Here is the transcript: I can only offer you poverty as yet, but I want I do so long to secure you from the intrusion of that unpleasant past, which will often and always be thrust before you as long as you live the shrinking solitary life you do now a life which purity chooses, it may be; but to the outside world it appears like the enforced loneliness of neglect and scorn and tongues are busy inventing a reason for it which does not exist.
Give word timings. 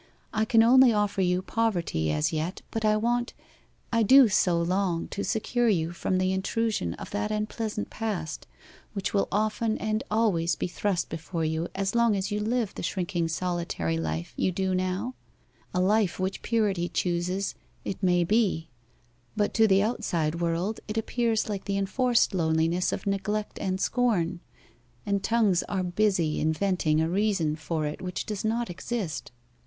I 0.33 0.45
can 0.45 0.63
only 0.63 0.91
offer 0.91 1.21
you 1.21 1.43
poverty 1.43 2.11
as 2.11 2.33
yet, 2.33 2.63
but 2.71 2.83
I 2.83 2.97
want 2.97 3.35
I 3.93 4.01
do 4.01 4.29
so 4.29 4.59
long 4.59 5.07
to 5.09 5.23
secure 5.23 5.69
you 5.69 5.91
from 5.91 6.17
the 6.17 6.31
intrusion 6.33 6.95
of 6.95 7.11
that 7.11 7.29
unpleasant 7.29 7.91
past, 7.91 8.47
which 8.93 9.13
will 9.13 9.27
often 9.31 9.77
and 9.77 10.03
always 10.09 10.55
be 10.55 10.65
thrust 10.67 11.09
before 11.09 11.45
you 11.45 11.67
as 11.75 11.93
long 11.93 12.15
as 12.15 12.31
you 12.31 12.39
live 12.39 12.73
the 12.73 12.81
shrinking 12.81 13.27
solitary 13.27 13.95
life 13.95 14.33
you 14.35 14.51
do 14.51 14.73
now 14.73 15.13
a 15.71 15.79
life 15.79 16.19
which 16.19 16.41
purity 16.41 16.89
chooses, 16.89 17.53
it 17.85 18.01
may 18.01 18.23
be; 18.23 18.69
but 19.37 19.53
to 19.53 19.67
the 19.67 19.83
outside 19.83 20.41
world 20.41 20.79
it 20.87 20.97
appears 20.97 21.47
like 21.47 21.65
the 21.65 21.77
enforced 21.77 22.33
loneliness 22.33 22.91
of 22.91 23.05
neglect 23.05 23.59
and 23.61 23.79
scorn 23.79 24.39
and 25.05 25.23
tongues 25.23 25.61
are 25.69 25.83
busy 25.83 26.39
inventing 26.39 26.99
a 26.99 27.07
reason 27.07 27.55
for 27.55 27.85
it 27.85 28.01
which 28.01 28.25
does 28.25 28.43
not 28.43 28.67
exist. 28.67 29.31